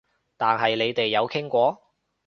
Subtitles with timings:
[0.35, 1.79] 但係你哋有傾過？